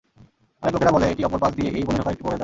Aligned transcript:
অনেক 0.61 0.73
লোকেরা 0.75 0.95
বলে 0.95 1.05
এটি 1.13 1.21
অপর 1.27 1.39
পাশ 1.43 1.51
দিয়ে 1.59 1.69
এই 1.77 1.83
বনে 1.87 1.97
ঢুকার 1.99 2.13
একটি 2.13 2.23
প্রবেশদ্বার। 2.25 2.39